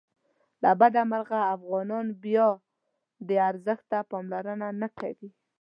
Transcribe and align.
له 0.63 0.71
بده 0.79 1.01
مرغه 1.11 1.41
افغانان 1.55 2.05
بیا 2.23 2.47
دې 3.27 3.37
ارزښت 3.49 3.85
ته 3.91 3.99
پاملرنه 4.11 4.67
نه 4.81 4.87
کوي. 4.99 5.29